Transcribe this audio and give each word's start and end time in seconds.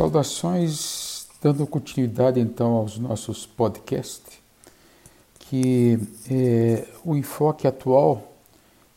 Saudações, 0.00 1.26
dando 1.42 1.66
continuidade 1.66 2.40
então 2.40 2.72
aos 2.72 2.96
nossos 2.96 3.44
podcasts, 3.44 4.38
que 5.40 5.98
é, 6.30 6.88
o 7.04 7.14
enfoque 7.14 7.66
atual 7.66 8.32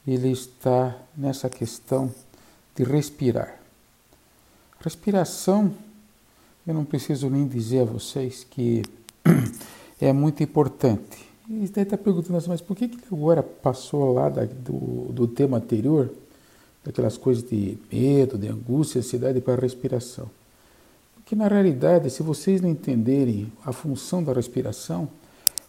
ele 0.08 0.32
está 0.32 0.98
nessa 1.18 1.50
questão 1.50 2.10
de 2.74 2.86
respirar. 2.86 3.60
Respiração, 4.80 5.74
eu 6.66 6.74
não 6.74 6.86
preciso 6.86 7.30
nem 7.30 7.46
dizer 7.50 7.82
a 7.82 7.84
vocês 7.84 8.48
que 8.50 8.82
é 10.00 10.14
muito 10.14 10.42
importante. 10.42 11.30
E 11.50 11.68
daí 11.68 11.84
está 11.84 11.98
perguntando 11.98 12.38
assim, 12.38 12.48
mas 12.48 12.62
por 12.62 12.78
que, 12.78 12.88
que 12.88 13.14
agora 13.14 13.44
passou 13.44 14.14
lá 14.14 14.30
da, 14.30 14.46
do, 14.46 15.12
do 15.12 15.28
tema 15.28 15.58
anterior, 15.58 16.10
daquelas 16.82 17.18
coisas 17.18 17.44
de 17.44 17.78
medo, 17.92 18.38
de 18.38 18.48
angústia, 18.48 19.00
ansiedade 19.00 19.42
para 19.42 19.56
a 19.56 19.60
respiração? 19.60 20.30
Que 21.26 21.36
na 21.36 21.48
realidade, 21.48 22.10
se 22.10 22.22
vocês 22.22 22.62
não 22.62 22.70
entenderem 22.70 23.52
a 23.66 23.72
função 23.72 24.24
da 24.24 24.34
respiração, 24.34 25.10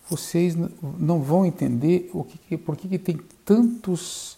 vocês 0.08 0.54
não 0.98 1.22
vão 1.22 1.46
entender 1.46 2.10
o 2.12 2.24
que, 2.24 2.56
por 2.56 2.76
que, 2.76 2.88
que 2.88 2.98
tem 2.98 3.18
tantos, 3.44 4.36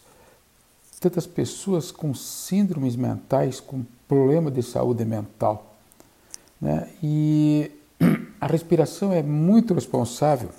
tantas 1.00 1.26
pessoas 1.26 1.90
com 1.90 2.14
síndromes 2.14 2.94
mentais, 2.94 3.58
com 3.58 3.84
problema 4.06 4.50
de 4.50 4.62
saúde 4.62 5.04
mental. 5.04 5.74
Né? 6.60 6.88
E 7.02 7.70
a 8.40 8.46
respiração 8.46 9.12
é 9.12 9.22
muito 9.22 9.74
responsável 9.74 10.50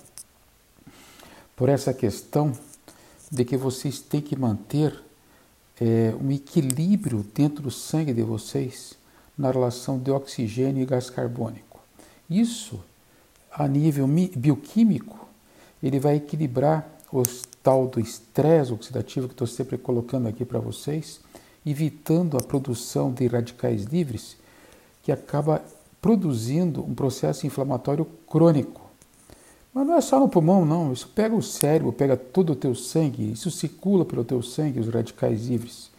por 1.55 1.69
essa 1.69 1.93
questão 1.93 2.51
de 3.31 3.45
que 3.45 3.57
vocês 3.57 3.99
têm 3.99 4.21
que 4.21 4.35
manter 4.35 5.03
é, 5.79 6.13
um 6.21 6.31
equilíbrio 6.31 7.25
dentro 7.33 7.63
do 7.63 7.71
sangue 7.71 8.13
de 8.13 8.23
vocês 8.23 8.97
na 9.37 9.51
relação 9.51 9.99
de 9.99 10.09
oxigênio 10.11 10.81
e 10.81 10.85
gás 10.85 11.09
carbônico. 11.09 11.79
Isso, 12.29 12.83
a 13.51 13.67
nível 13.67 14.07
bioquímico, 14.35 15.27
ele 15.81 15.99
vai 15.99 16.15
equilibrar 16.15 16.87
o 17.11 17.23
tal 17.61 17.87
do 17.87 17.99
estresse 17.99 18.73
oxidativo 18.73 19.27
que 19.27 19.33
estou 19.33 19.47
sempre 19.47 19.77
colocando 19.77 20.27
aqui 20.27 20.43
para 20.43 20.59
vocês, 20.59 21.19
evitando 21.65 22.37
a 22.37 22.41
produção 22.41 23.11
de 23.11 23.27
radicais 23.27 23.83
livres, 23.83 24.37
que 25.03 25.11
acaba 25.11 25.61
produzindo 26.01 26.81
um 26.81 26.93
processo 26.95 27.45
inflamatório 27.45 28.05
crônico. 28.27 28.81
Mas 29.73 29.85
não 29.85 29.95
é 29.95 30.01
só 30.01 30.19
no 30.19 30.27
pulmão, 30.29 30.65
não. 30.65 30.91
Isso 30.91 31.07
pega 31.13 31.35
o 31.35 31.41
cérebro, 31.41 31.93
pega 31.93 32.17
todo 32.17 32.53
o 32.53 32.55
teu 32.55 32.73
sangue, 32.73 33.31
isso 33.31 33.51
circula 33.51 34.03
pelo 34.03 34.23
teu 34.23 34.41
sangue, 34.41 34.79
os 34.79 34.87
radicais 34.87 35.47
livres. 35.47 35.91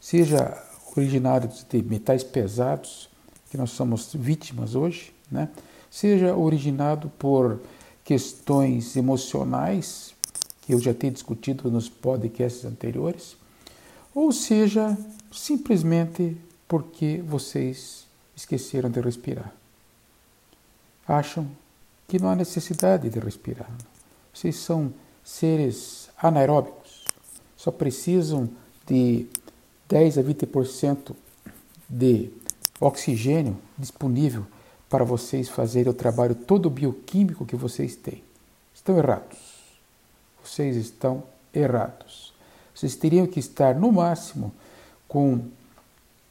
Seja 0.00 0.60
originários 0.96 1.64
de 1.68 1.82
metais 1.82 2.22
pesados, 2.22 3.08
que 3.50 3.56
nós 3.56 3.70
somos 3.70 4.12
vítimas 4.14 4.74
hoje, 4.74 5.12
né? 5.30 5.48
seja 5.90 6.34
originado 6.34 7.10
por 7.18 7.60
questões 8.04 8.96
emocionais, 8.96 10.14
que 10.62 10.74
eu 10.74 10.80
já 10.80 10.94
tenho 10.94 11.12
discutido 11.12 11.70
nos 11.70 11.88
podcasts 11.88 12.64
anteriores, 12.64 13.36
ou 14.14 14.32
seja, 14.32 14.96
simplesmente 15.30 16.36
porque 16.68 17.22
vocês 17.26 18.06
esqueceram 18.34 18.90
de 18.90 19.00
respirar. 19.00 19.52
Acham 21.06 21.46
que 22.08 22.18
não 22.18 22.28
há 22.28 22.36
necessidade 22.36 23.08
de 23.08 23.18
respirar. 23.18 23.70
Vocês 24.32 24.56
são 24.56 24.92
seres 25.24 26.08
anaeróbicos, 26.16 27.04
só 27.56 27.70
precisam 27.70 28.48
de 28.86 29.26
10 29.92 30.16
a 30.16 30.22
20% 30.22 31.14
de 31.86 32.30
oxigênio 32.80 33.58
disponível 33.76 34.46
para 34.88 35.04
vocês 35.04 35.50
fazerem 35.50 35.90
o 35.90 35.94
trabalho 35.94 36.34
todo 36.34 36.70
bioquímico 36.70 37.44
que 37.44 37.54
vocês 37.54 37.94
têm. 37.94 38.24
Estão 38.74 38.96
errados. 38.96 39.38
Vocês 40.42 40.76
estão 40.76 41.22
errados. 41.52 42.32
Vocês 42.74 42.96
teriam 42.96 43.26
que 43.26 43.38
estar 43.38 43.74
no 43.74 43.92
máximo 43.92 44.50
com 45.06 45.42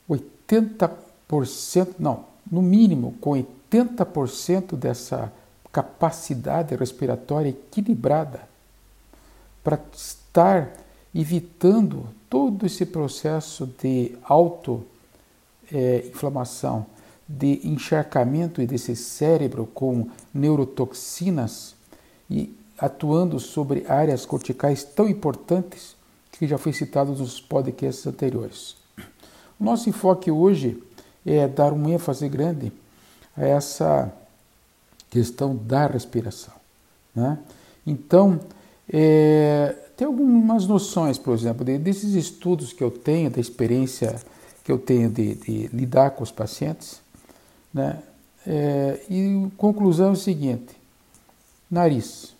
80%, 0.09 1.93
não, 1.99 2.25
no 2.51 2.63
mínimo 2.63 3.13
com 3.21 3.31
80% 3.69 4.75
dessa 4.75 5.31
capacidade 5.71 6.75
respiratória 6.75 7.49
equilibrada 7.49 8.41
para 9.63 9.79
estar 9.93 10.73
evitando 11.13 12.09
todo 12.31 12.65
esse 12.65 12.83
processo 12.85 13.69
de 13.83 14.17
auto-inflamação, 14.23 16.85
é, 16.87 16.91
de 17.27 17.67
encharcamento 17.67 18.65
desse 18.65 18.95
cérebro 18.95 19.65
com 19.65 20.09
neurotoxinas 20.33 21.75
e 22.29 22.55
atuando 22.77 23.37
sobre 23.37 23.85
áreas 23.85 24.25
corticais 24.25 24.81
tão 24.81 25.09
importantes 25.09 25.93
que 26.31 26.47
já 26.47 26.57
foi 26.57 26.71
citado 26.71 27.11
nos 27.11 27.41
podcasts 27.41 28.07
anteriores. 28.07 28.77
O 29.59 29.65
nosso 29.65 29.89
enfoque 29.89 30.31
hoje 30.31 30.81
é 31.25 31.49
dar 31.49 31.73
uma 31.73 31.91
ênfase 31.91 32.29
grande 32.29 32.71
a 33.35 33.45
essa 33.45 34.09
questão 35.09 35.53
da 35.53 35.85
respiração. 35.85 36.53
Né? 37.13 37.37
Então, 37.85 38.39
é, 38.89 39.75
tem 40.01 40.07
algumas 40.07 40.65
noções, 40.65 41.19
por 41.19 41.31
exemplo, 41.31 41.63
de, 41.63 41.77
desses 41.77 42.15
estudos 42.15 42.73
que 42.73 42.83
eu 42.83 42.89
tenho, 42.89 43.29
da 43.29 43.39
experiência 43.39 44.19
que 44.63 44.71
eu 44.71 44.79
tenho 44.79 45.11
de, 45.11 45.35
de 45.35 45.67
lidar 45.67 46.09
com 46.09 46.23
os 46.23 46.31
pacientes, 46.31 46.99
né? 47.71 48.01
É, 48.47 48.99
e 49.07 49.47
conclusão 49.57 50.09
é 50.09 50.11
o 50.13 50.15
seguinte: 50.15 50.75
nariz. 51.69 52.33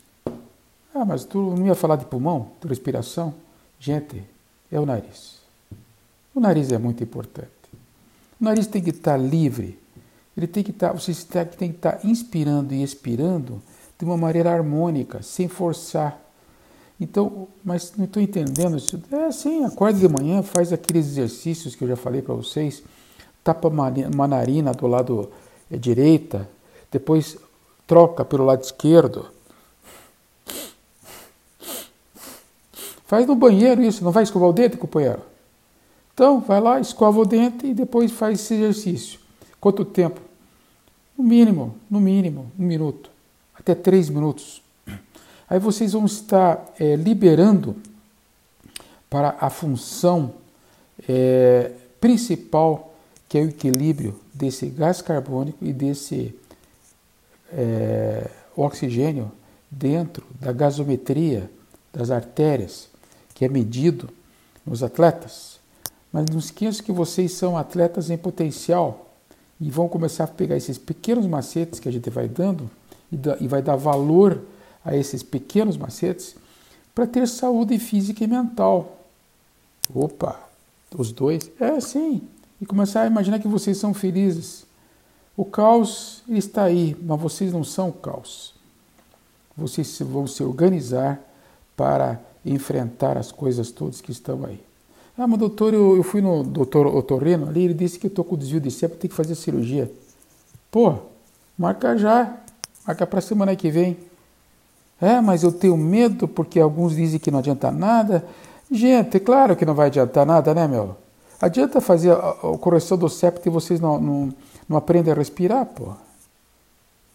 Ah, 0.91 1.05
mas 1.05 1.23
tu 1.23 1.37
não 1.55 1.67
ia 1.67 1.75
falar 1.75 1.97
de 1.97 2.05
pulmão, 2.05 2.47
de 2.59 2.67
respiração? 2.67 3.31
Gente, 3.79 4.23
é 4.71 4.79
o 4.79 4.85
nariz. 4.87 5.35
O 6.33 6.39
nariz 6.39 6.71
é 6.71 6.79
muito 6.79 7.03
importante. 7.03 7.51
O 8.39 8.43
nariz 8.43 8.65
tem 8.65 8.81
que 8.81 8.89
estar 8.89 9.17
livre. 9.17 9.77
Ele 10.35 10.47
tem 10.47 10.63
que 10.63 10.71
estar, 10.71 10.93
você 10.93 11.13
tem 11.45 11.69
que 11.69 11.77
estar 11.77 12.03
inspirando 12.03 12.73
e 12.73 12.81
expirando 12.81 13.61
de 13.99 14.03
uma 14.03 14.17
maneira 14.17 14.51
harmônica, 14.51 15.21
sem 15.21 15.47
forçar. 15.47 16.19
Então, 17.01 17.47
mas 17.65 17.93
não 17.97 18.05
estou 18.05 18.21
entendendo 18.21 18.77
isso. 18.77 19.01
É 19.11 19.25
assim, 19.25 19.65
acorda 19.65 19.97
de 19.97 20.07
manhã, 20.07 20.43
faz 20.43 20.71
aqueles 20.71 21.07
exercícios 21.07 21.73
que 21.73 21.83
eu 21.83 21.87
já 21.87 21.95
falei 21.95 22.21
para 22.21 22.35
vocês, 22.35 22.83
tapa 23.43 23.69
uma 23.69 24.27
narina 24.27 24.71
do 24.71 24.85
lado 24.85 25.31
é, 25.71 25.77
direita, 25.77 26.47
depois 26.91 27.37
troca 27.87 28.23
pelo 28.23 28.45
lado 28.45 28.63
esquerdo. 28.63 29.25
Faz 33.07 33.25
no 33.25 33.35
banheiro 33.35 33.81
isso, 33.81 34.03
não 34.03 34.11
vai 34.11 34.21
escovar 34.21 34.49
o 34.49 34.53
dente, 34.53 34.77
companheiro? 34.77 35.23
Então, 36.13 36.39
vai 36.39 36.61
lá, 36.61 36.79
escova 36.79 37.19
o 37.19 37.25
dente 37.25 37.65
e 37.65 37.73
depois 37.73 38.11
faz 38.11 38.39
esse 38.39 38.53
exercício. 38.53 39.19
Quanto 39.59 39.83
tempo? 39.83 40.21
No 41.17 41.23
mínimo, 41.23 41.75
no 41.89 41.99
mínimo, 41.99 42.51
um 42.59 42.63
minuto, 42.63 43.09
até 43.55 43.73
três 43.73 44.07
minutos. 44.07 44.61
Aí 45.51 45.59
vocês 45.59 45.91
vão 45.91 46.05
estar 46.05 46.65
é, 46.79 46.95
liberando 46.95 47.75
para 49.09 49.35
a 49.37 49.49
função 49.49 50.35
é, 51.09 51.73
principal, 51.99 52.93
que 53.27 53.37
é 53.37 53.41
o 53.41 53.49
equilíbrio 53.49 54.17
desse 54.33 54.67
gás 54.67 55.01
carbônico 55.01 55.57
e 55.65 55.73
desse 55.73 56.33
é, 57.51 58.29
oxigênio 58.55 59.29
dentro 59.69 60.25
da 60.39 60.53
gasometria 60.53 61.51
das 61.91 62.11
artérias, 62.11 62.87
que 63.35 63.43
é 63.43 63.49
medido 63.49 64.09
nos 64.65 64.81
atletas. 64.81 65.59
Mas 66.13 66.27
não 66.27 66.39
esqueça 66.39 66.81
que 66.81 66.93
vocês 66.93 67.33
são 67.33 67.57
atletas 67.57 68.09
em 68.09 68.17
potencial 68.17 69.11
e 69.59 69.69
vão 69.69 69.89
começar 69.89 70.23
a 70.23 70.27
pegar 70.27 70.55
esses 70.55 70.77
pequenos 70.77 71.27
macetes 71.27 71.77
que 71.77 71.89
a 71.89 71.91
gente 71.91 72.09
vai 72.09 72.29
dando 72.29 72.71
e 73.41 73.49
vai 73.49 73.61
dar 73.61 73.75
valor 73.75 74.41
a 74.83 74.95
esses 74.95 75.23
pequenos 75.23 75.77
macetes 75.77 76.35
para 76.93 77.07
ter 77.07 77.27
saúde 77.27 77.77
física 77.79 78.23
e 78.23 78.27
mental. 78.27 78.99
Opa, 79.93 80.39
os 80.95 81.11
dois? 81.11 81.49
É 81.59 81.79
sim. 81.79 82.21
E 82.59 82.65
começar 82.65 83.01
a 83.01 83.07
imaginar 83.07 83.39
que 83.39 83.47
vocês 83.47 83.77
são 83.77 83.93
felizes. 83.93 84.65
O 85.35 85.45
caos 85.45 86.23
está 86.27 86.63
aí, 86.63 86.95
mas 87.01 87.19
vocês 87.19 87.51
não 87.51 87.63
são 87.63 87.89
o 87.89 87.93
caos. 87.93 88.53
Vocês 89.55 89.99
vão 89.99 90.27
se 90.27 90.43
organizar 90.43 91.19
para 91.75 92.19
enfrentar 92.45 93.17
as 93.17 93.31
coisas 93.31 93.71
todas 93.71 94.01
que 94.01 94.11
estão 94.11 94.45
aí. 94.45 94.61
Ah, 95.17 95.27
mas 95.27 95.39
doutor, 95.39 95.73
eu, 95.73 95.95
eu 95.95 96.03
fui 96.03 96.21
no 96.21 96.43
doutor 96.43 96.87
Otorreno 96.87 97.47
ali, 97.47 97.65
ele 97.65 97.73
disse 97.73 97.99
que 97.99 98.07
eu 98.07 98.09
estou 98.09 98.25
com 98.25 98.37
desvio 98.37 98.59
de 98.59 98.71
septo, 98.71 98.97
tem 98.97 99.09
que 99.09 99.15
fazer 99.15 99.35
cirurgia. 99.35 99.91
Pô, 100.69 100.95
marca 101.57 101.97
já, 101.97 102.37
marca 102.87 103.05
para 103.05 103.21
semana 103.21 103.55
que 103.55 103.69
vem. 103.69 103.97
É, 105.01 105.19
mas 105.19 105.41
eu 105.41 105.51
tenho 105.51 105.75
medo 105.75 106.27
porque 106.27 106.59
alguns 106.59 106.95
dizem 106.95 107.19
que 107.19 107.31
não 107.31 107.39
adianta 107.39 107.71
nada. 107.71 108.23
Gente, 108.69 109.19
claro 109.19 109.55
que 109.55 109.65
não 109.65 109.73
vai 109.73 109.87
adiantar 109.87 110.25
nada, 110.25 110.53
né, 110.53 110.67
meu? 110.67 110.95
Adianta 111.41 111.81
fazer 111.81 112.11
a, 112.11 112.29
a 112.29 112.57
correção 112.59 112.97
do 112.97 113.09
septo 113.09 113.47
e 113.47 113.51
vocês 113.51 113.79
não, 113.79 113.99
não, 113.99 114.33
não 114.69 114.77
aprende 114.77 115.09
a 115.09 115.15
respirar, 115.15 115.65
pô. 115.65 115.93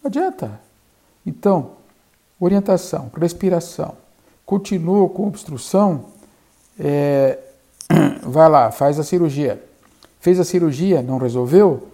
Adianta. 0.03 0.59
Então, 1.25 1.71
orientação, 2.39 3.09
respiração. 3.17 3.95
Continua 4.45 5.07
com 5.09 5.27
obstrução, 5.27 6.05
é, 6.79 7.39
vai 8.21 8.49
lá, 8.49 8.69
faz 8.69 8.99
a 8.99 9.03
cirurgia. 9.03 9.63
Fez 10.19 10.39
a 10.39 10.43
cirurgia, 10.43 11.01
não 11.01 11.17
resolveu, 11.17 11.87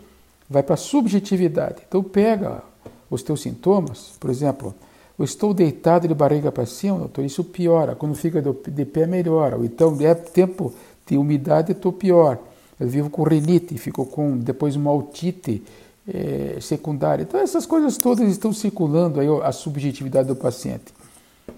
vai 0.50 0.64
para 0.64 0.74
a 0.74 0.78
subjetividade. 0.78 1.84
Então 1.88 2.04
pega 2.04 2.64
os 3.10 3.22
teus 3.22 3.42
sintomas, 3.42 4.14
por 4.20 4.30
exemplo, 4.30 4.74
eu 5.18 5.26
estou 5.26 5.54
deitado 5.54 6.08
de 6.08 6.14
barriga 6.14 6.52
para 6.52 6.66
cima, 6.66 6.98
doutor, 6.98 7.24
isso 7.24 7.44
piora. 7.44 7.96
Quando 7.96 8.16
fica 8.16 8.42
de 8.42 8.86
pé, 8.86 9.06
melhora. 9.06 9.58
Ou 9.58 9.66
então, 9.66 9.96
é 10.02 10.16
tempo 10.16 10.74
de 11.06 11.18
umidade, 11.18 11.72
estou 11.72 11.94
pior. 11.94 12.40
Eu 12.80 12.88
vivo 12.88 13.10
com 13.10 13.24
rinite, 13.24 13.78
fico 13.78 14.06
com 14.06 14.38
depois 14.38 14.76
uma 14.76 14.92
otite 14.92 15.64
é, 16.08 16.58
secundária. 16.60 17.24
Então, 17.24 17.40
essas 17.40 17.66
coisas 17.66 17.98
todas 17.98 18.28
estão 18.28 18.52
circulando 18.52 19.20
aí 19.20 19.28
a 19.44 19.52
subjetividade 19.52 20.28
do 20.28 20.36
paciente. 20.36 20.86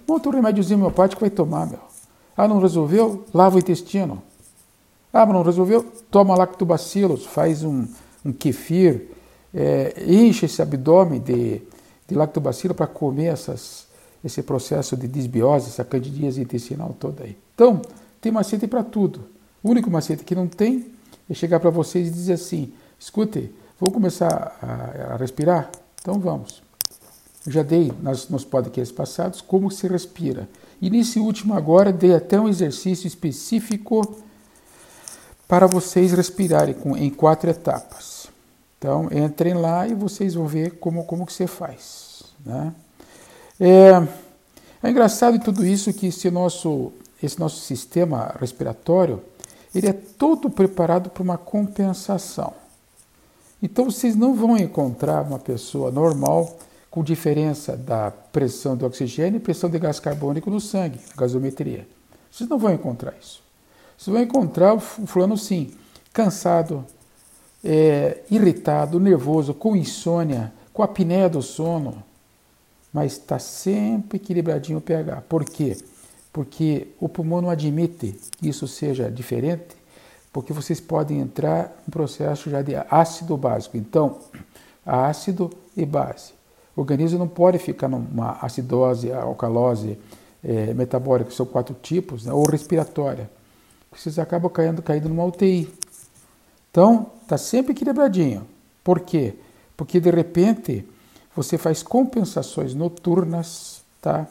Monta 0.08 0.30
um 0.30 0.34
remédiozinho 0.34 0.80
homeopático, 0.80 1.22
vai 1.22 1.30
tomar, 1.30 1.68
meu. 1.68 1.80
Ah, 2.36 2.48
não 2.48 2.60
resolveu? 2.60 3.24
Lava 3.34 3.56
o 3.56 3.60
intestino. 3.60 4.22
Ah, 5.14 5.26
não 5.26 5.44
resolveu? 5.44 5.86
Toma 6.12 6.36
lactobacilos, 6.36 7.26
faz 7.26 7.64
um, 7.64 7.88
um 8.26 8.34
kefir, 8.34 9.08
é, 9.54 10.04
enche 10.06 10.46
esse 10.46 10.62
abdômen 10.62 11.22
de, 11.22 11.62
de 12.08 12.16
lactobacilo 12.16 12.74
para 12.74 12.88
comer 12.88 13.28
essas, 13.28 13.88
esse 14.24 14.44
processo 14.44 14.96
de 14.96 15.08
disbiose, 15.08 15.70
essa 15.70 15.84
candidíase 15.84 16.42
intestinal 16.42 16.96
toda 17.00 17.24
aí. 17.24 17.38
Então, 17.54 17.82
tem 18.22 18.32
macete 18.32 18.68
para 18.68 18.84
tudo. 18.84 19.26
O 19.64 19.70
único 19.70 19.90
macete 19.90 20.24
que 20.24 20.36
não 20.36 20.48
tem 20.48 20.92
é 21.30 21.34
chegar 21.34 21.60
para 21.60 21.70
vocês 21.70 22.08
e 22.08 22.12
dizer 22.12 22.34
assim: 22.34 22.74
escute, 23.00 23.52
vou 23.80 23.92
começar 23.92 24.58
a, 24.62 25.14
a 25.14 25.18
respirar? 25.18 25.70
Então 26.02 26.20
vamos. 26.20 26.62
Eu 27.46 27.52
já 27.52 27.64
dei 27.64 27.92
nas, 28.02 28.28
nos 28.30 28.44
podcasts 28.44 28.96
passados 28.96 29.42
como 29.42 29.70
se 29.70 29.88
respira. 29.88 30.50
E 30.82 30.90
nesse 30.90 31.20
último 31.20 31.54
agora 31.54 31.92
dei 31.94 32.14
até 32.14 32.40
um 32.40 32.50
exercício 32.50 33.08
específico 33.08 34.16
para 35.48 35.68
vocês 35.68 36.12
respirarem 36.12 36.74
com, 36.74 36.98
em 36.98 37.10
quatro 37.10 37.50
etapas. 37.50 38.15
Então 38.78 39.10
entrem 39.12 39.54
lá 39.54 39.88
e 39.88 39.94
vocês 39.94 40.34
vão 40.34 40.48
ver 40.48 40.78
como, 40.80 41.04
como 41.06 41.26
que 41.26 41.34
você 41.34 41.48
faz. 41.48 42.24
Né? 42.46 42.74
É, 43.60 44.08
é 44.84 44.90
engraçado 44.90 45.36
em 45.36 45.40
tudo 45.40 45.66
isso 45.66 45.94
que 45.94 46.08
esse 46.08 46.30
nosso, 46.30 46.92
esse 47.22 47.40
nosso 47.40 47.62
sistema 47.62 48.36
respiratório 48.40 49.22
ele 49.74 49.88
é 49.88 49.94
todo 49.94 50.50
preparado 50.50 51.10
para 51.10 51.22
uma 51.22 51.38
compensação. 51.38 52.54
Então 53.62 53.86
vocês 53.86 54.16
não 54.16 54.34
vão 54.34 54.56
encontrar 54.58 55.22
uma 55.22 55.40
pessoa 55.40 55.92
normal 55.92 56.58
com 56.90 57.04
diferença 57.04 57.76
da 57.76 58.10
pressão 58.10 58.78
do 58.78 58.86
oxigênio 58.86 59.38
e 59.38 59.42
pressão 59.42 59.70
de 59.70 59.78
gás 59.78 60.00
carbônico 60.00 60.50
no 60.50 60.62
sangue, 60.62 61.00
gasometria. 61.18 61.86
Vocês 62.32 62.50
não 62.50 62.58
vão 62.58 62.74
encontrar 62.74 63.14
isso. 63.22 63.44
Vocês 63.98 64.14
vão 64.14 64.24
encontrar 64.24 64.74
o 64.74 64.80
fulano 64.80 65.38
sim, 65.38 65.74
cansado, 66.14 66.86
é, 67.66 68.22
irritado, 68.30 69.00
nervoso, 69.00 69.54
com 69.54 69.76
insônia, 69.76 70.54
com 70.72 70.84
apneia 70.84 71.28
do 71.28 71.42
sono, 71.42 72.04
mas 72.94 73.14
está 73.14 73.40
sempre 73.40 74.18
equilibradinho 74.18 74.78
o 74.78 74.82
pH. 74.82 75.24
Por 75.28 75.44
quê? 75.44 75.76
Porque 76.32 76.90
o 77.00 77.10
pulmão 77.10 77.42
não 77.42 77.50
admite 77.50 78.16
que 78.38 78.48
isso 78.48 78.68
seja 78.68 79.10
diferente, 79.10 79.76
porque 80.32 80.54
vocês 80.54 80.80
podem 80.80 81.20
entrar 81.20 81.76
em 81.88 81.92
processo 81.92 82.50
já 82.50 82.62
de 82.62 82.76
ácido 82.90 83.36
básico. 83.36 83.78
Então, 83.78 84.20
ácido 84.86 85.50
e 85.76 85.86
base. 85.86 86.34
O 86.76 86.82
organismo 86.82 87.18
não 87.18 87.28
pode 87.28 87.58
ficar 87.58 87.88
numa 87.88 88.34
acidose, 88.42 89.12
alcalose 89.12 89.98
é, 90.44 90.74
metabólica, 90.74 91.32
são 91.32 91.46
quatro 91.46 91.76
tipos, 91.82 92.26
né, 92.26 92.34
ou 92.34 92.46
respiratória. 92.46 93.30
Vocês 93.92 94.20
acabam 94.20 94.52
caindo, 94.52 94.82
caindo 94.82 95.10
numa 95.10 95.24
UTI. 95.24 95.74
Então, 96.76 97.08
está 97.24 97.38
sempre 97.38 97.72
equilibradinho. 97.72 98.46
Por 98.84 99.00
quê? 99.00 99.36
Porque 99.78 99.98
de 99.98 100.10
repente 100.10 100.86
você 101.34 101.58
faz 101.58 101.82
compensações 101.82 102.74
noturnas 102.74 103.82
tá, 104.02 104.28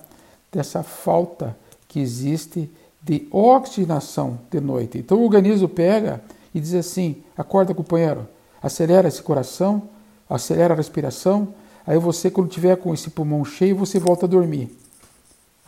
dessa 0.52 0.82
falta 0.82 1.56
que 1.88 1.98
existe 1.98 2.70
de 3.02 3.26
oxigenação 3.30 4.38
de 4.50 4.60
noite. 4.60 4.98
Então 4.98 5.20
o 5.20 5.24
organismo 5.24 5.70
pega 5.70 6.22
e 6.54 6.60
diz 6.60 6.74
assim: 6.74 7.16
acorda, 7.34 7.72
companheiro, 7.72 8.28
acelera 8.62 9.08
esse 9.08 9.22
coração, 9.22 9.82
acelera 10.28 10.74
a 10.74 10.76
respiração, 10.76 11.48
Aí 11.86 11.98
você, 11.98 12.30
quando 12.30 12.48
tiver 12.48 12.76
com 12.76 12.94
esse 12.94 13.10
pulmão 13.10 13.44
cheio, 13.44 13.76
você 13.76 13.98
volta 13.98 14.24
a 14.24 14.28
dormir. 14.28 14.74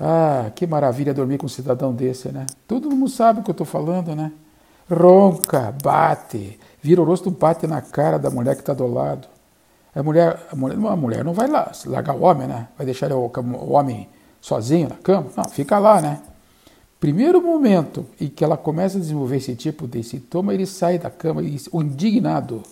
Ah, 0.00 0.50
que 0.54 0.66
maravilha 0.66 1.12
dormir 1.12 1.38
com 1.38 1.46
um 1.46 1.48
cidadão 1.48 1.92
desse, 1.92 2.28
né? 2.28 2.46
Todo 2.66 2.90
mundo 2.90 3.10
sabe 3.10 3.40
o 3.40 3.42
que 3.42 3.50
eu 3.50 3.52
estou 3.52 3.66
falando, 3.66 4.14
né? 4.14 4.32
Ronca, 4.90 5.74
bate, 5.82 6.58
vira 6.80 7.02
o 7.02 7.04
rosto, 7.04 7.30
bate 7.30 7.66
na 7.66 7.80
cara 7.80 8.18
da 8.18 8.30
mulher 8.30 8.54
que 8.54 8.62
está 8.62 8.72
do 8.72 8.86
lado. 8.86 9.26
A 9.94 10.02
mulher, 10.02 10.46
a 10.52 10.54
mulher, 10.54 10.76
a 10.76 10.96
mulher 10.96 11.24
não 11.24 11.32
vai 11.32 11.48
lá 11.48 11.72
largar 11.86 12.14
o 12.14 12.22
homem, 12.22 12.46
né? 12.46 12.68
Vai 12.76 12.84
deixar 12.84 13.10
o, 13.12 13.26
o 13.26 13.72
homem 13.72 14.08
sozinho 14.40 14.88
na 14.88 14.96
cama? 14.96 15.26
Não, 15.36 15.44
fica 15.44 15.78
lá, 15.78 16.00
né? 16.00 16.20
Primeiro 17.00 17.42
momento 17.42 18.06
em 18.20 18.28
que 18.28 18.44
ela 18.44 18.56
começa 18.56 18.96
a 18.96 19.00
desenvolver 19.00 19.36
esse 19.36 19.54
tipo 19.56 19.86
de 19.88 20.02
sintoma, 20.02 20.54
ele 20.54 20.66
sai 20.66 20.98
da 20.98 21.10
cama, 21.10 21.42
indignado, 21.42 22.62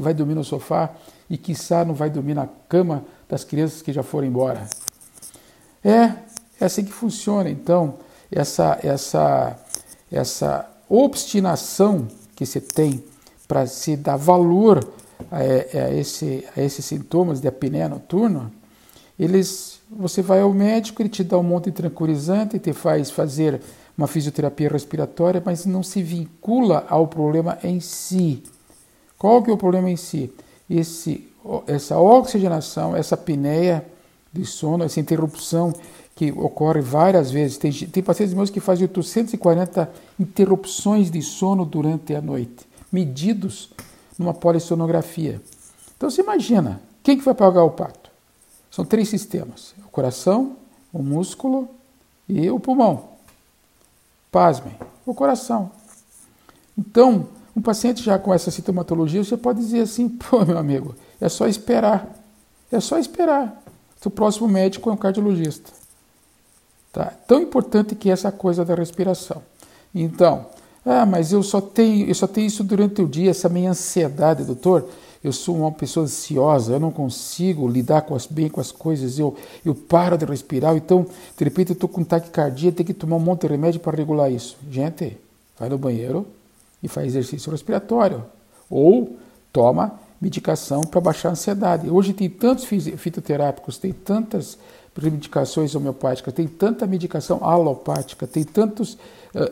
vai 0.00 0.12
dormir 0.12 0.34
no 0.34 0.44
sofá 0.44 0.90
e, 1.28 1.38
quiçá, 1.38 1.84
não 1.84 1.94
vai 1.94 2.10
dormir 2.10 2.34
na 2.34 2.48
cama 2.68 3.04
das 3.28 3.44
crianças 3.44 3.80
que 3.80 3.92
já 3.92 4.02
foram 4.02 4.26
embora. 4.26 4.66
É, 5.84 6.12
é 6.60 6.64
assim 6.64 6.84
que 6.84 6.92
funciona. 6.92 7.48
Então, 7.48 7.94
essa, 8.30 8.78
essa, 8.82 9.56
essa 10.10 10.68
obstinação 10.90 12.08
que 12.34 12.44
você 12.44 12.60
tem 12.60 13.02
para 13.46 13.66
se 13.66 13.96
dar 13.96 14.16
valor 14.16 14.84
a, 15.30 15.38
a, 15.38 15.94
esse, 15.94 16.44
a 16.56 16.60
esses 16.60 16.84
sintomas 16.84 17.40
de 17.40 17.46
apneia 17.46 17.88
noturna, 17.88 18.50
eles, 19.18 19.80
você 19.90 20.20
vai 20.20 20.40
ao 20.40 20.52
médico, 20.52 21.00
ele 21.00 21.08
te 21.08 21.22
dá 21.22 21.38
um 21.38 21.42
monte 21.42 21.66
de 21.66 21.72
tranquilizante, 21.72 22.58
te 22.58 22.72
faz 22.72 23.10
fazer 23.10 23.60
uma 23.96 24.06
fisioterapia 24.06 24.68
respiratória, 24.68 25.42
mas 25.44 25.66
não 25.66 25.82
se 25.82 26.02
vincula 26.02 26.86
ao 26.88 27.06
problema 27.06 27.58
em 27.62 27.80
si. 27.80 28.42
Qual 29.18 29.42
que 29.42 29.50
é 29.50 29.52
o 29.52 29.58
problema 29.58 29.90
em 29.90 29.96
si? 29.96 30.32
Esse, 30.68 31.28
essa 31.66 31.98
oxigenação, 31.98 32.96
essa 32.96 33.14
apneia 33.14 33.84
de 34.32 34.46
sono, 34.46 34.84
essa 34.84 35.00
interrupção 35.00 35.72
que 36.20 36.30
ocorre 36.32 36.82
várias 36.82 37.30
vezes. 37.30 37.56
Tem, 37.56 37.72
tem 37.72 38.02
pacientes 38.02 38.34
meus 38.34 38.50
que 38.50 38.60
fazem 38.60 38.84
840 38.84 39.90
interrupções 40.18 41.10
de 41.10 41.22
sono 41.22 41.64
durante 41.64 42.14
a 42.14 42.20
noite, 42.20 42.66
medidos 42.92 43.70
numa 44.18 44.34
polissonografia. 44.34 45.40
Então 45.96 46.10
você 46.10 46.20
imagina, 46.20 46.78
quem 47.02 47.16
que 47.16 47.24
vai 47.24 47.32
pagar 47.32 47.64
o 47.64 47.70
pato? 47.70 48.10
São 48.70 48.84
três 48.84 49.08
sistemas: 49.08 49.74
o 49.78 49.88
coração, 49.88 50.56
o 50.92 51.02
músculo 51.02 51.66
e 52.28 52.50
o 52.50 52.60
pulmão. 52.60 53.04
Pasmem, 54.30 54.74
o 55.06 55.14
coração. 55.14 55.70
Então, 56.76 57.28
um 57.56 57.62
paciente 57.62 58.02
já 58.02 58.18
com 58.18 58.34
essa 58.34 58.50
sintomatologia, 58.50 59.24
você 59.24 59.38
pode 59.38 59.58
dizer 59.58 59.80
assim, 59.80 60.06
pô, 60.28 60.44
meu 60.44 60.58
amigo, 60.58 60.94
é 61.18 61.30
só 61.30 61.48
esperar. 61.48 62.14
É 62.70 62.78
só 62.78 62.98
esperar. 62.98 63.62
O 64.04 64.10
próximo 64.10 64.46
médico 64.46 64.90
é 64.90 64.92
um 64.92 64.98
cardiologista. 64.98 65.79
Tá? 66.92 67.12
Tão 67.26 67.40
importante 67.40 67.94
que 67.94 68.10
é 68.10 68.12
essa 68.12 68.32
coisa 68.32 68.64
da 68.64 68.74
respiração. 68.74 69.42
Então, 69.94 70.46
ah, 70.84 71.06
mas 71.06 71.32
eu 71.32 71.42
só 71.42 71.60
tenho, 71.60 72.08
eu 72.08 72.14
só 72.14 72.26
tenho 72.26 72.46
isso 72.46 72.64
durante 72.64 73.02
o 73.02 73.08
dia, 73.08 73.30
essa 73.30 73.48
minha 73.48 73.70
ansiedade, 73.70 74.44
doutor. 74.44 74.88
Eu 75.22 75.32
sou 75.32 75.56
uma 75.56 75.70
pessoa 75.70 76.04
ansiosa, 76.04 76.72
eu 76.72 76.80
não 76.80 76.90
consigo 76.90 77.68
lidar 77.68 78.02
com 78.02 78.14
as, 78.14 78.26
bem 78.26 78.48
com 78.48 78.60
as 78.60 78.72
coisas, 78.72 79.18
eu, 79.18 79.36
eu 79.64 79.74
paro 79.74 80.16
de 80.16 80.24
respirar, 80.24 80.74
então, 80.74 81.06
de 81.36 81.44
repente, 81.44 81.70
eu 81.70 81.74
estou 81.74 81.90
com 81.90 82.02
taquicardia, 82.02 82.72
tenho 82.72 82.86
que 82.86 82.94
tomar 82.94 83.16
um 83.16 83.20
monte 83.20 83.42
de 83.42 83.48
remédio 83.48 83.80
para 83.80 83.94
regular 83.94 84.32
isso. 84.32 84.56
Gente, 84.70 85.18
vai 85.58 85.68
no 85.68 85.76
banheiro, 85.76 86.26
e 86.82 86.88
faz 86.88 87.08
exercício 87.08 87.50
respiratório. 87.52 88.24
Ou 88.68 89.16
toma 89.52 90.00
medicação 90.20 90.82
para 90.82 91.00
baixar 91.00 91.30
a 91.30 91.32
ansiedade. 91.32 91.90
Hoje 91.90 92.12
tem 92.12 92.28
tantos 92.28 92.64
fitoterápicos, 92.64 93.78
tem 93.78 93.92
tantas 93.92 94.58
medicações 95.08 95.74
homeopáticas, 95.74 96.34
tem 96.34 96.46
tanta 96.46 96.86
medicação 96.86 97.38
alopática, 97.42 98.26
tem 98.26 98.44
tantos 98.44 98.98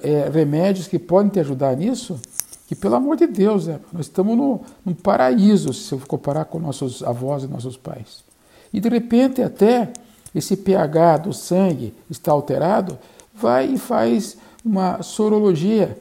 é, 0.02 0.28
remédios 0.28 0.88
que 0.88 0.99
podem 0.99 1.31
te 1.31 1.40
ajudar 1.40 1.76
nisso, 1.76 2.21
que 2.67 2.75
pelo 2.75 2.97
amor 2.97 3.17
de 3.17 3.26
Deus, 3.26 3.69
é, 3.69 3.78
nós 3.93 4.07
estamos 4.07 4.37
no, 4.37 4.61
num 4.85 4.95
paraíso 4.95 5.73
se 5.73 5.93
eu 5.93 6.00
comparar 6.07 6.45
com 6.45 6.59
nossos 6.59 7.02
avós 7.02 7.45
e 7.45 7.47
nossos 7.47 7.76
pais. 7.76 8.25
E 8.73 8.81
de 8.81 8.88
repente 8.88 9.40
até 9.43 9.90
esse 10.35 10.57
pH 10.57 11.19
do 11.19 11.33
sangue 11.33 11.95
está 12.11 12.33
alterado, 12.33 12.99
vai 13.35 13.67
e 13.73 13.78
faz 13.78 14.37
uma 14.64 15.02
sorologia 15.02 15.97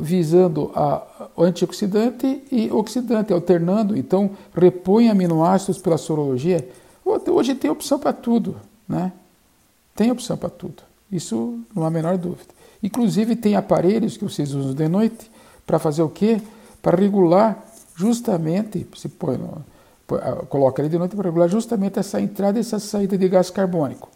visando 0.00 0.70
a 0.74 1.02
antioxidante 1.36 2.42
e 2.50 2.70
oxidante, 2.70 3.32
alternando. 3.32 3.96
Então, 3.96 4.30
repõe 4.54 5.10
aminoácidos 5.10 5.78
pela 5.78 5.98
sorologia. 5.98 6.66
Hoje 7.04 7.54
tem 7.54 7.70
opção 7.70 7.98
para 7.98 8.12
tudo, 8.12 8.56
né? 8.88 9.12
Tem 9.94 10.10
opção 10.10 10.36
para 10.36 10.50
tudo. 10.50 10.82
Isso 11.10 11.60
não 11.74 11.84
há 11.84 11.86
a 11.86 11.90
menor 11.90 12.18
dúvida. 12.18 12.52
Inclusive, 12.82 13.36
tem 13.36 13.56
aparelhos 13.56 14.16
que 14.16 14.24
vocês 14.24 14.52
usam 14.52 14.74
de 14.74 14.88
noite 14.88 15.30
para 15.66 15.78
fazer 15.78 16.02
o 16.02 16.08
quê? 16.08 16.40
Para 16.82 16.96
regular 16.96 17.64
justamente, 17.96 18.86
se 18.96 19.08
põe 19.08 19.38
no, 19.38 19.64
coloca 20.48 20.82
ali 20.82 20.88
de 20.88 20.98
noite 20.98 21.16
para 21.16 21.24
regular 21.24 21.48
justamente 21.48 21.98
essa 21.98 22.20
entrada 22.20 22.58
e 22.58 22.60
essa 22.60 22.78
saída 22.78 23.16
de 23.16 23.28
gás 23.28 23.50
carbônico, 23.50 24.10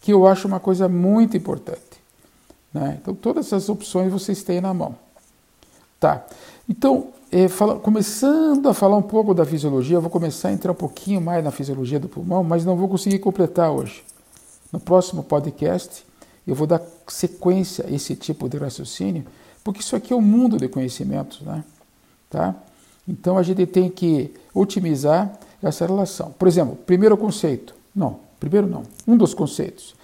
que 0.00 0.12
eu 0.12 0.26
acho 0.26 0.48
uma 0.48 0.58
coisa 0.58 0.88
muito 0.88 1.36
importante. 1.36 2.00
Né? 2.72 2.98
Então, 3.00 3.14
todas 3.14 3.46
essas 3.46 3.68
opções 3.68 4.12
vocês 4.12 4.42
têm 4.42 4.60
na 4.60 4.72
mão. 4.74 4.96
Tá. 6.00 6.24
Então, 6.66 7.08
é, 7.30 7.46
fala, 7.46 7.78
começando 7.78 8.68
a 8.68 8.74
falar 8.74 8.96
um 8.96 9.02
pouco 9.02 9.34
da 9.34 9.44
fisiologia, 9.44 9.98
eu 9.98 10.00
vou 10.00 10.10
começar 10.10 10.48
a 10.48 10.52
entrar 10.52 10.72
um 10.72 10.74
pouquinho 10.74 11.20
mais 11.20 11.44
na 11.44 11.50
fisiologia 11.50 12.00
do 12.00 12.08
pulmão, 12.08 12.42
mas 12.42 12.64
não 12.64 12.74
vou 12.74 12.88
conseguir 12.88 13.18
completar 13.18 13.70
hoje. 13.70 14.02
No 14.72 14.80
próximo 14.80 15.22
podcast, 15.22 16.04
eu 16.46 16.54
vou 16.54 16.66
dar 16.66 16.80
sequência 17.06 17.84
a 17.86 17.90
esse 17.90 18.16
tipo 18.16 18.48
de 18.48 18.56
raciocínio, 18.56 19.24
porque 19.62 19.80
isso 19.80 19.94
aqui 19.94 20.12
é 20.12 20.16
um 20.16 20.22
mundo 20.22 20.56
de 20.56 20.68
conhecimentos, 20.68 21.42
né? 21.42 21.62
Tá? 22.30 22.54
Então 23.06 23.36
a 23.36 23.42
gente 23.42 23.66
tem 23.66 23.90
que 23.90 24.32
otimizar 24.54 25.38
essa 25.62 25.86
relação. 25.86 26.32
Por 26.38 26.48
exemplo, 26.48 26.76
primeiro 26.86 27.16
conceito. 27.16 27.74
Não, 27.94 28.20
primeiro 28.38 28.66
não. 28.66 28.84
Um 29.06 29.16
dos 29.16 29.34
conceitos. 29.34 29.94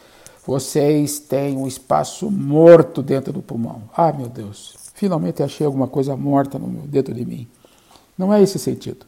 Vocês 0.46 1.18
têm 1.18 1.56
um 1.56 1.66
espaço 1.66 2.30
morto 2.30 3.02
dentro 3.02 3.32
do 3.32 3.42
pulmão. 3.42 3.82
Ah, 3.96 4.12
meu 4.12 4.28
Deus, 4.28 4.76
finalmente 4.96 5.42
achei 5.42 5.64
alguma 5.66 5.86
coisa 5.86 6.16
morta 6.16 6.58
no 6.58 6.66
meu, 6.66 6.82
dentro 6.82 7.14
de 7.14 7.24
mim. 7.24 7.46
Não 8.16 8.32
é 8.32 8.42
esse 8.42 8.58
sentido. 8.58 9.04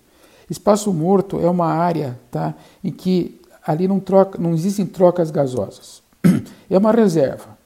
Espaço 0.49 0.93
morto 0.93 1.41
é 1.41 1.49
uma 1.49 1.67
área 1.67 2.19
tá, 2.31 2.55
em 2.85 2.93
que 2.93 3.41
ali 3.67 3.89
não, 3.89 3.99
troca, 3.99 4.39
não 4.39 4.53
existem 4.53 4.87
trocas 4.87 5.31
gasosas. 5.31 6.03
É 6.71 6.77
uma 6.77 6.93
reserva. 6.93 7.57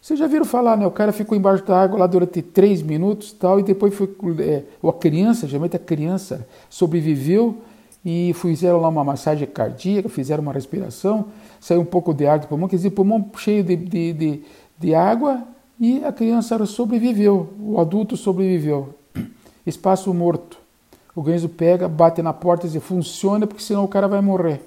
Vocês 0.00 0.18
já 0.18 0.26
viram 0.26 0.46
falar, 0.46 0.74
né? 0.74 0.86
O 0.86 0.90
cara 0.90 1.12
ficou 1.12 1.36
embaixo 1.36 1.62
da 1.66 1.78
água 1.78 1.98
lá 1.98 2.06
durante 2.06 2.40
três 2.40 2.80
minutos 2.80 3.30
tal, 3.30 3.60
e 3.60 3.62
depois 3.62 3.94
foi. 3.94 4.08
É, 4.40 4.62
a 4.82 4.92
criança, 4.94 5.46
geralmente 5.46 5.76
a 5.76 5.78
criança 5.78 6.48
sobreviveu 6.70 7.58
e 8.02 8.32
fizeram 8.32 8.80
lá 8.80 8.88
uma 8.88 9.04
massagem 9.04 9.46
cardíaca, 9.46 10.08
fizeram 10.08 10.42
uma 10.42 10.54
respiração, 10.54 11.26
saiu 11.60 11.82
um 11.82 11.84
pouco 11.84 12.14
de 12.14 12.26
ar 12.26 12.38
do 12.38 12.46
pulmão, 12.46 12.66
quer 12.66 12.76
dizer, 12.76 12.88
pulmão 12.88 13.30
cheio 13.36 13.62
de, 13.62 13.76
de, 13.76 14.12
de, 14.14 14.42
de 14.78 14.94
água 14.94 15.44
e 15.80 16.04
a 16.04 16.12
criança 16.12 16.64
sobreviveu, 16.66 17.54
o 17.60 17.80
adulto 17.80 18.16
sobreviveu. 18.16 18.94
Espaço 19.66 20.12
morto. 20.12 20.58
O 21.14 21.20
organismo 21.20 21.48
pega, 21.48 21.88
bate 21.88 22.22
na 22.22 22.32
porta 22.32 22.66
e 22.66 22.70
diz, 22.70 22.82
funciona 22.82 23.46
porque 23.46 23.62
senão 23.62 23.84
o 23.84 23.88
cara 23.88 24.08
vai 24.08 24.20
morrer. 24.20 24.62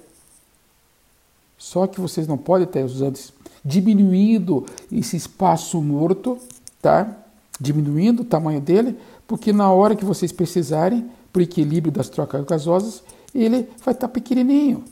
Só 1.58 1.86
que 1.88 2.00
vocês 2.00 2.28
não 2.28 2.38
podem 2.38 2.68
estar 2.68 2.82
usando 2.82 3.20
diminuindo 3.64 4.66
esse 4.92 5.16
espaço 5.16 5.82
morto, 5.82 6.38
tá? 6.82 7.16
Diminuindo 7.60 8.24
o 8.24 8.26
tamanho 8.26 8.60
dele, 8.60 8.98
porque 9.28 9.54
na 9.54 9.72
hora 9.72 9.96
que 9.96 10.04
vocês 10.04 10.32
precisarem, 10.32 11.10
por 11.32 11.42
equilíbrio 11.42 11.92
das 11.92 12.10
trocas 12.10 12.44
gasosas, 12.44 13.04
ele 13.34 13.68
vai 13.84 13.94
estar 13.94 14.08
pequenininho. 14.08 14.84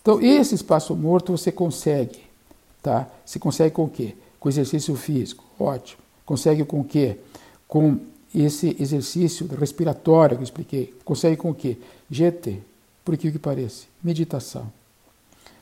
Então, 0.00 0.20
esse 0.20 0.54
espaço 0.54 0.94
morto 0.94 1.36
você 1.36 1.50
consegue, 1.50 2.20
tá? 2.82 3.08
Se 3.24 3.38
consegue 3.38 3.74
com 3.74 3.84
o 3.84 3.88
quê? 3.88 4.14
Com 4.44 4.50
exercício 4.50 4.94
físico, 4.94 5.42
ótimo. 5.58 6.02
Consegue 6.26 6.66
com 6.66 6.80
o 6.80 6.84
quê? 6.84 7.16
Com 7.66 7.98
esse 8.34 8.76
exercício 8.78 9.48
respiratório 9.58 10.36
que 10.36 10.42
eu 10.42 10.44
expliquei. 10.44 10.94
Consegue 11.02 11.38
com 11.38 11.48
o 11.48 11.54
quê? 11.54 11.78
GT, 12.10 12.60
por 13.02 13.16
que 13.16 13.32
que 13.32 13.38
parece? 13.38 13.86
Meditação. 14.02 14.70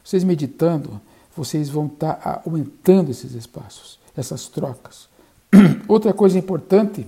Vocês 0.03 0.25
meditando, 0.25 1.01
vocês 1.37 1.69
vão 1.69 1.87
estar 1.87 2.15
tá 2.15 2.43
aumentando 2.45 3.13
esses 3.13 3.35
espaços, 3.35 4.01
essas 4.17 4.49
trocas. 4.49 5.09
Outra 5.87 6.13
coisa 6.13 6.37
importante 6.37 7.07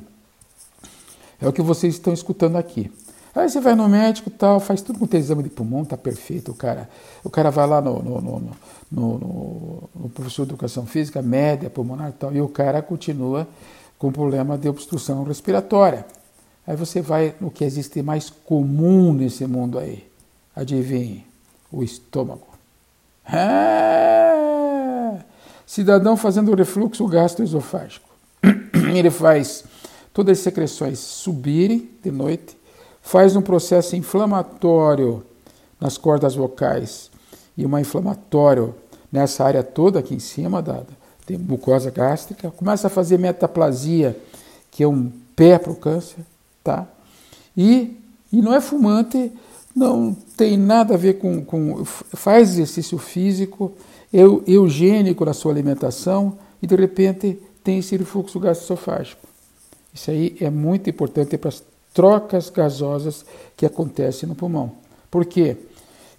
é 1.41 1.49
o 1.49 1.53
que 1.53 1.61
vocês 1.61 1.95
estão 1.95 2.13
escutando 2.13 2.55
aqui. 2.55 2.89
Aí 3.35 3.49
você 3.49 3.61
vai 3.61 3.75
no 3.75 3.89
médico 3.89 4.31
tal, 4.31 4.61
faz 4.61 4.81
tudo 4.81 4.99
com 4.99 5.07
o 5.07 5.19
exame 5.19 5.43
de 5.43 5.51
pulmão, 5.51 5.85
tá 5.85 5.97
perfeito. 5.97 6.53
O 6.53 6.55
cara, 6.55 6.89
o 7.25 7.31
cara 7.31 7.51
vai 7.51 7.67
lá 7.67 7.81
no, 7.81 8.01
no, 8.01 8.21
no, 8.21 8.51
no, 8.91 9.91
no 9.95 10.09
professor 10.11 10.47
de 10.47 10.53
educação 10.53 10.87
física, 10.87 11.21
média, 11.21 11.69
pulmonar 11.69 12.13
tal, 12.13 12.33
e 12.33 12.41
o 12.41 12.49
cara 12.49 12.81
continua 12.81 13.49
com 13.99 14.13
problema 14.13 14.57
de 14.57 14.69
obstrução 14.69 15.25
respiratória. 15.25 16.07
Aí 16.67 16.77
você 16.77 17.01
vai 17.01 17.35
no 17.41 17.51
que 17.51 17.65
existe 17.65 18.03
mais 18.03 18.31
comum 18.31 19.13
nesse 19.13 19.47
mundo 19.47 19.79
aí. 19.79 20.07
Adivinhe, 20.55 21.27
o 21.71 21.83
estômago. 21.83 22.47
É. 23.27 24.35
Cidadão 25.67 26.17
fazendo 26.17 26.55
refluxo 26.55 27.07
gastroesofágico. 27.07 28.09
Ele 28.95 29.11
faz 29.11 29.65
todas 30.13 30.39
as 30.39 30.45
secreções 30.45 30.99
subirem 31.01 31.91
de 32.03 32.11
noite, 32.11 32.57
faz 33.05 33.37
um 33.37 33.43
processo 33.43 33.95
inflamatório 33.95 35.23
nas 35.79 35.99
cordas 35.99 36.35
vocais 36.35 37.11
e 37.57 37.65
uma 37.67 37.79
inflamatório 37.79 38.75
nessa 39.13 39.45
área 39.45 39.63
toda 39.63 39.99
aqui 39.99 40.15
em 40.15 40.19
cima 40.19 40.63
da, 40.63 40.83
da 41.29 41.39
mucosa 41.39 41.91
gástrica, 41.91 42.51
começa 42.51 42.87
a 42.87 42.91
fazer 42.91 43.19
metaplasia, 43.19 44.19
que 44.71 44.83
é 44.83 44.89
um 44.89 45.13
pé 45.37 45.59
para 45.59 45.71
o 45.71 45.77
câncer, 45.77 46.25
tá? 46.65 46.89
E, 47.55 48.01
e 48.33 48.41
não 48.41 48.55
é 48.55 48.61
fumante, 48.61 49.31
não 49.77 50.17
tem 50.37 50.57
nada 50.57 50.95
a 50.95 50.97
ver 50.97 51.19
com, 51.19 51.45
com 51.45 51.85
faz 51.85 52.53
exercício 52.53 52.97
físico, 52.97 53.73
eu, 54.11 54.43
eugênico 54.47 55.27
na 55.27 55.35
sua 55.35 55.53
alimentação 55.53 56.39
e 56.63 56.67
de 56.67 56.75
repente 56.75 57.39
tem 57.63 57.81
esse 57.81 57.97
refluxo 57.99 58.41
gastroesofágico. 58.41 59.21
Isso 59.93 60.11
aí 60.11 60.37
é 60.41 60.49
muito 60.49 60.89
importante 60.89 61.37
para 61.37 61.53
trocas 61.95 62.51
gasosas 62.51 63.25
que 63.57 63.65
acontecem 63.65 64.29
no 64.29 64.35
pulmão. 64.35 64.73
Por 65.11 65.25
quê? 65.25 65.57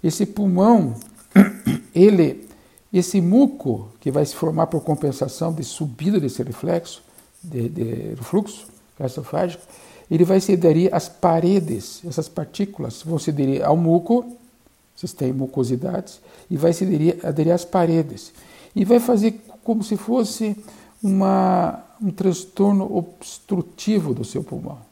Esse 0.02 0.24
pulmão, 0.24 0.94
ele, 1.94 2.48
esse 2.92 3.20
muco 3.20 3.90
que 4.00 4.10
vai 4.10 4.24
se 4.24 4.34
formar 4.34 4.68
por 4.68 4.82
compensação 4.82 5.52
de 5.52 5.62
subida 5.62 6.18
desse 6.18 6.42
reflexo, 6.42 7.02
de, 7.42 7.68
de 7.68 7.84
refluxo 8.14 8.66
gastroesofágico, 8.98 9.62
ele 10.10 10.24
vai 10.24 10.40
se 10.40 10.54
aderir 10.54 10.94
às 10.94 11.08
paredes, 11.08 12.00
essas 12.06 12.28
partículas 12.28 13.02
vão 13.02 13.18
se 13.18 13.30
aderir 13.30 13.64
ao 13.64 13.76
muco, 13.76 14.24
vocês 14.94 15.12
têm 15.12 15.32
mucosidades, 15.32 16.20
e 16.50 16.56
vai 16.56 16.72
se 16.72 16.84
aderir, 16.84 17.18
aderir 17.22 17.52
às 17.52 17.64
paredes. 17.64 18.32
E 18.74 18.84
vai 18.84 18.98
fazer 18.98 19.40
como 19.62 19.82
se 19.82 19.96
fosse 19.96 20.56
uma, 21.02 21.84
um 22.00 22.10
transtorno 22.10 22.96
obstrutivo 22.96 24.14
do 24.14 24.24
seu 24.24 24.42
pulmão. 24.42 24.85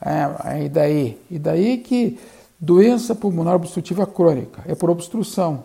É, 0.00 0.64
e 0.64 0.68
daí? 0.68 1.18
E 1.30 1.38
daí 1.38 1.78
que 1.78 2.18
doença 2.58 3.14
pulmonar 3.14 3.54
obstrutiva 3.54 4.06
crônica, 4.06 4.62
é 4.66 4.74
por 4.74 4.90
obstrução. 4.90 5.64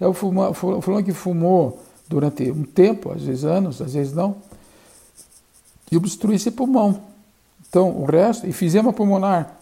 É 0.00 0.06
o 0.06 0.12
fulano 0.12 1.04
que 1.04 1.12
fumou 1.12 1.80
durante 2.08 2.50
um 2.50 2.64
tempo, 2.64 3.12
às 3.12 3.22
vezes 3.22 3.44
anos, 3.44 3.80
às 3.80 3.94
vezes 3.94 4.12
não, 4.12 4.36
e 5.90 5.96
obstrui 5.96 6.36
esse 6.36 6.50
pulmão. 6.50 7.00
Então, 7.68 7.90
o 7.90 8.04
resto, 8.04 8.46
e 8.46 8.52
fizema 8.52 8.92
pulmonar. 8.92 9.56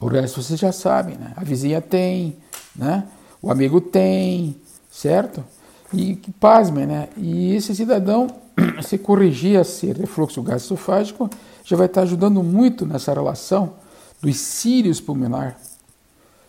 O 0.00 0.06
resto 0.06 0.42
vocês 0.42 0.58
já 0.58 0.72
sabem, 0.72 1.16
né? 1.16 1.32
A 1.36 1.44
vizinha 1.44 1.80
tem, 1.80 2.36
né? 2.74 3.04
O 3.40 3.50
amigo 3.50 3.80
tem, 3.80 4.56
certo? 4.90 5.44
E 5.92 6.16
pasmem, 6.38 6.86
né? 6.86 7.08
E 7.16 7.54
esse 7.54 7.74
cidadão, 7.74 8.26
se 8.82 8.98
corrigir 8.98 9.60
esse 9.60 9.92
refluxo 9.92 10.42
gastroesofágico, 10.42 11.30
já 11.64 11.76
vai 11.76 11.86
estar 11.86 12.02
ajudando 12.02 12.42
muito 12.42 12.86
nessa 12.86 13.12
relação 13.12 13.74
dos 14.20 14.36
cílios 14.36 15.00
pulmonar, 15.00 15.58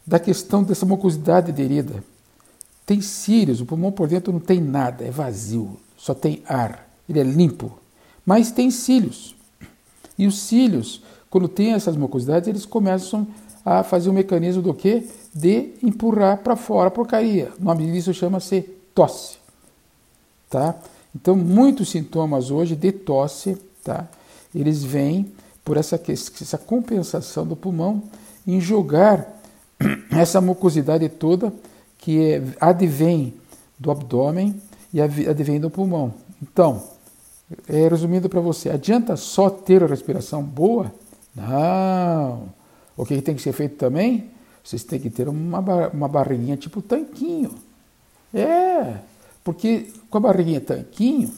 da 0.06 0.20
questão 0.20 0.64
dessa 0.64 0.86
mucosidade 0.86 1.52
aderida. 1.52 2.04
Tem 2.86 3.02
cílios, 3.02 3.62
o 3.62 3.66
pulmão 3.66 3.92
por 3.92 4.08
dentro 4.08 4.34
não 4.34 4.40
tem 4.40 4.60
nada, 4.60 5.04
é 5.06 5.12
vazio, 5.12 5.78
só 5.98 6.14
tem 6.14 6.44
ar, 6.46 6.88
ele 7.08 7.20
é 7.20 7.24
limpo. 7.24 7.80
Mas 8.26 8.52
tem 8.52 8.70
cílios. 8.70 9.36
E 10.18 10.28
os 10.28 10.38
cílios, 10.40 11.02
quando 11.30 11.48
tem 11.48 11.74
essas 11.74 11.96
mucosidades, 11.96 12.48
eles 12.48 12.66
começam 12.66 13.28
a 13.66 13.84
fazer 13.84 14.10
um 14.10 14.14
mecanismo 14.14 14.62
do 14.62 14.74
quê? 14.74 15.08
De 15.34 15.74
empurrar 15.82 16.38
para 16.38 16.56
fora 16.56 16.90
a 16.90 16.92
porcaria. 16.92 17.52
O 17.60 17.64
nome 17.64 17.92
disso 17.92 18.14
chama-se 18.14 18.62
tosse. 18.94 19.38
Tá? 20.50 20.76
Então, 21.16 21.36
muitos 21.36 21.90
sintomas 21.90 22.52
hoje 22.52 22.76
de 22.76 22.92
tosse, 22.92 23.58
tá? 23.84 24.08
Eles 24.54 24.84
vêm 24.84 25.32
por 25.64 25.78
essa, 25.78 26.00
essa 26.08 26.58
compensação 26.58 27.46
do 27.46 27.56
pulmão 27.56 28.04
em 28.46 28.60
jogar 28.60 29.42
essa 30.12 30.42
mucosidade 30.42 31.08
toda 31.10 31.54
que 31.98 32.20
é, 32.20 32.44
advém 32.60 33.34
do 33.80 33.90
abdômen 33.92 34.62
e 34.94 35.02
advém 35.02 35.60
do 35.60 35.70
pulmão. 35.70 36.14
Então, 36.42 36.84
é, 37.68 37.88
resumindo 37.88 38.30
para 38.30 38.42
você, 38.42 38.70
adianta 38.70 39.16
só 39.16 39.50
ter 39.50 39.84
a 39.84 39.88
respiração 39.88 40.44
boa? 40.44 40.94
Não. 41.36 42.50
O 42.96 43.06
que 43.06 43.22
tem 43.22 43.36
que 43.36 43.42
ser 43.42 43.54
feito 43.54 43.76
também? 43.76 44.30
Vocês 44.64 44.84
têm 44.84 45.00
que 45.00 45.10
ter 45.10 45.28
uma, 45.28 45.60
uma 45.90 46.08
barriguinha 46.08 46.56
tipo 46.56 46.82
tanquinho. 46.82 47.52
É, 48.34 48.96
porque 49.44 49.92
com 50.10 50.18
a 50.18 50.22
barriguinha 50.22 50.62
tanquinho, 50.62 51.32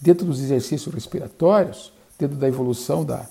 dentro 0.00 0.26
dos 0.26 0.40
exercícios 0.40 0.92
respiratórios, 0.92 1.92
dentro 2.20 2.36
da 2.36 2.46
evolução 2.46 3.04
da, 3.04 3.24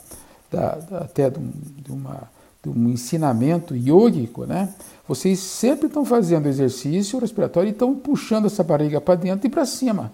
da, 0.51 0.75
da 0.75 0.97
até 0.99 1.29
de, 1.29 1.39
um, 1.39 1.51
de, 1.77 1.91
uma, 1.91 2.29
de 2.63 2.69
um 2.69 2.89
ensinamento 2.89 3.75
yógico, 3.75 4.45
né? 4.45 4.73
Vocês 5.07 5.39
sempre 5.39 5.87
estão 5.87 6.05
fazendo 6.05 6.47
exercício 6.47 7.19
respiratório 7.19 7.69
e 7.69 7.71
estão 7.71 7.95
puxando 7.95 8.45
essa 8.45 8.63
barriga 8.63 8.99
para 8.99 9.15
dentro 9.15 9.47
e 9.47 9.49
para 9.49 9.65
cima, 9.65 10.11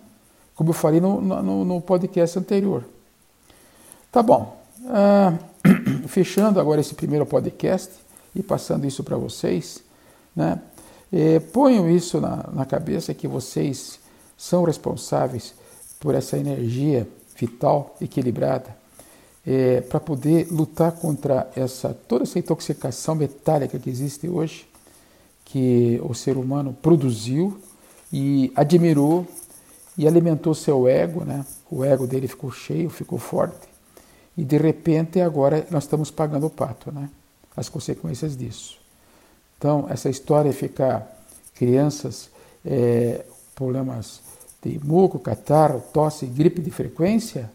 como 0.56 0.70
eu 0.70 0.74
falei 0.74 1.02
no, 1.02 1.22
no, 1.22 1.66
no, 1.66 1.82
podcast 1.82 2.40
anterior. 2.40 2.84
Tá 4.12 4.24
bom. 4.24 4.58
Ah, 4.88 5.34
fechando 6.08 6.60
agora 6.60 6.80
esse 6.80 6.96
primeiro 6.96 7.26
podcast 7.26 7.92
e 8.34 8.42
passando 8.44 8.86
isso 8.86 9.04
para 9.04 9.18
vocês, 9.18 9.84
né? 10.36 10.60
É, 11.12 11.40
ponham 11.40 11.90
isso 11.90 12.20
na, 12.20 12.50
na 12.52 12.66
cabeça 12.66 13.14
que 13.14 13.28
vocês 13.28 14.00
são 14.38 14.64
responsáveis 14.64 15.54
por 16.00 16.14
essa 16.14 16.38
energia 16.38 17.08
vital 17.36 17.96
equilibrada 18.00 18.76
é, 19.46 19.82
para 19.82 20.00
poder 20.00 20.48
lutar 20.52 20.92
contra 20.94 21.50
essa 21.56 21.94
toda 22.08 22.24
essa 22.24 22.40
intoxicação 22.40 23.16
metálica 23.16 23.78
que 23.78 23.90
existe 23.90 24.28
hoje 24.28 24.68
que 25.44 26.02
o 26.04 26.14
ser 26.14 26.38
humano 26.38 26.76
produziu 26.82 27.60
e 28.12 28.52
admirou 28.56 29.28
e 29.98 30.08
alimentou 30.08 30.54
seu 30.54 30.88
ego, 30.88 31.24
né? 31.24 31.46
O 31.70 31.84
ego 31.84 32.08
dele 32.08 32.28
ficou 32.28 32.52
cheio, 32.52 32.90
ficou 32.90 33.20
forte. 33.20 33.68
E 34.36 34.44
de 34.44 34.58
repente 34.58 35.22
agora 35.22 35.66
nós 35.70 35.84
estamos 35.84 36.12
pagando 36.12 36.48
o 36.48 36.50
pato, 36.50 36.92
né? 36.92 37.10
As 37.56 37.70
consequências 37.70 38.36
disso. 38.36 38.78
Então, 39.58 39.86
essa 39.90 40.10
história 40.10 40.52
de 40.52 40.58
ficar 40.58 41.10
crianças, 41.54 42.30
é, 42.66 43.24
problemas 43.54 44.22
de 44.70 44.80
muco, 44.86 45.20
catarro, 45.20 45.84
tosse, 45.94 46.26
gripe 46.26 46.62
de 46.62 46.72
frequência, 46.72 47.52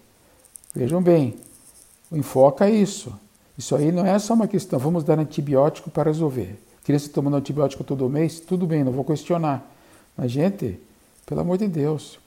vejam 0.75 1.03
bem, 1.03 1.37
enfoca 2.13 2.69
isso. 2.69 3.13
Isso 3.59 3.77
aí 3.77 3.93
não 3.93 4.07
é 4.07 4.19
só 4.19 4.35
uma 4.35 4.49
questão, 4.49 4.79
vamos 4.79 5.05
dar 5.05 5.19
antibiótico 5.19 5.91
para 5.91 6.11
resolver 6.11 6.59
criança 6.91 7.09
tomando 7.09 7.37
antibiótico 7.37 7.85
todo 7.85 8.09
mês, 8.09 8.41
tudo 8.41 8.67
bem, 8.67 8.83
não 8.83 8.91
vou 8.91 9.05
questionar. 9.05 9.65
Mas, 10.17 10.33
gente, 10.33 10.81
pelo 11.25 11.41
amor 11.41 11.57
de 11.57 11.69
Deus, 11.69 12.19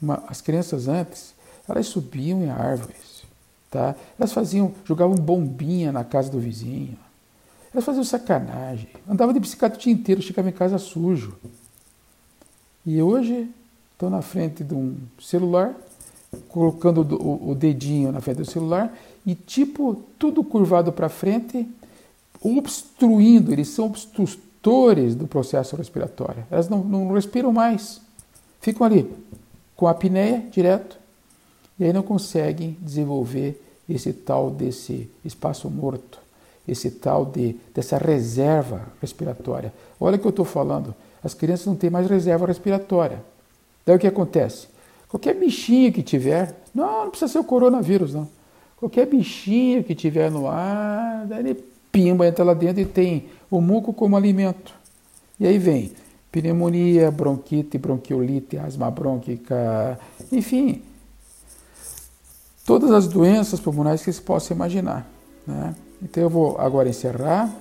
uma, 0.00 0.22
as 0.28 0.42
crianças 0.42 0.86
antes, 0.86 1.34
elas 1.66 1.86
subiam 1.86 2.42
em 2.42 2.50
árvores, 2.50 3.22
tá? 3.70 3.94
Elas 4.18 4.32
faziam, 4.32 4.74
jogavam 4.84 5.16
bombinha 5.16 5.90
na 5.90 6.04
casa 6.04 6.30
do 6.30 6.38
vizinho. 6.38 6.98
Elas 7.72 7.86
faziam 7.86 8.04
sacanagem. 8.04 8.88
Andavam 9.08 9.32
de 9.32 9.40
bicicleta 9.40 9.76
o 9.76 9.78
dia 9.78 9.92
inteiro, 9.92 10.20
chegavam 10.20 10.50
em 10.50 10.54
casa 10.54 10.76
sujo. 10.76 11.34
E 12.84 13.00
hoje 13.00 13.48
estão 14.02 14.10
na 14.10 14.20
frente 14.22 14.64
de 14.64 14.74
um 14.74 14.96
celular, 15.20 15.76
colocando 16.48 17.02
o, 17.14 17.50
o 17.50 17.54
dedinho 17.54 18.10
na 18.10 18.20
frente 18.20 18.38
do 18.38 18.44
celular 18.44 18.92
e 19.24 19.34
tipo 19.34 20.02
tudo 20.18 20.42
curvado 20.42 20.92
para 20.92 21.08
frente 21.08 21.68
obstruindo, 22.42 23.52
eles 23.52 23.68
são 23.68 23.86
obstrutores 23.86 25.14
do 25.14 25.28
processo 25.28 25.76
respiratório. 25.76 26.44
Elas 26.50 26.68
não, 26.68 26.82
não 26.82 27.12
respiram 27.12 27.52
mais. 27.52 28.00
Ficam 28.60 28.84
ali 28.84 29.08
com 29.76 29.86
a 29.86 29.92
apneia 29.92 30.42
direto 30.50 30.98
e 31.78 31.84
aí 31.84 31.92
não 31.92 32.02
conseguem 32.02 32.76
desenvolver 32.80 33.62
esse 33.88 34.12
tal 34.12 34.50
desse 34.50 35.08
espaço 35.24 35.70
morto, 35.70 36.18
esse 36.66 36.90
tal 36.90 37.24
de 37.24 37.54
dessa 37.72 37.98
reserva 37.98 38.82
respiratória. 39.00 39.72
Olha 40.00 40.16
o 40.16 40.18
que 40.18 40.26
eu 40.26 40.30
estou 40.30 40.44
falando. 40.44 40.92
As 41.22 41.34
crianças 41.34 41.66
não 41.66 41.76
têm 41.76 41.90
mais 41.90 42.08
reserva 42.08 42.46
respiratória. 42.46 43.31
Daí 43.84 43.96
o 43.96 43.98
que 43.98 44.06
acontece? 44.06 44.68
Qualquer 45.08 45.34
bichinho 45.34 45.92
que 45.92 46.02
tiver, 46.02 46.54
não, 46.74 47.04
não 47.04 47.10
precisa 47.10 47.32
ser 47.32 47.38
o 47.38 47.44
coronavírus, 47.44 48.14
não. 48.14 48.28
Qualquer 48.76 49.06
bichinho 49.06 49.84
que 49.84 49.94
tiver 49.94 50.30
no 50.30 50.48
ar, 50.48 51.26
daí 51.26 51.40
ele 51.40 51.54
pimba 51.92 52.26
entra 52.26 52.44
lá 52.44 52.54
dentro 52.54 52.80
e 52.80 52.86
tem 52.86 53.26
o 53.50 53.60
muco 53.60 53.92
como 53.92 54.16
alimento. 54.16 54.74
E 55.38 55.46
aí 55.46 55.58
vem 55.58 55.92
pneumonia, 56.32 57.10
bronquite, 57.10 57.76
bronquiolite, 57.76 58.56
asma 58.56 58.90
brônquica, 58.90 59.98
enfim, 60.32 60.82
todas 62.64 62.90
as 62.90 63.06
doenças 63.06 63.60
pulmonares 63.60 64.02
que 64.02 64.12
se 64.12 64.22
possa 64.22 64.54
imaginar. 64.54 65.06
Né? 65.46 65.74
Então 66.00 66.22
eu 66.22 66.30
vou 66.30 66.58
agora 66.58 66.88
encerrar 66.88 67.54